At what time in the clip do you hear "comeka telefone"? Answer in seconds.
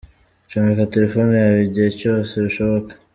0.49-1.31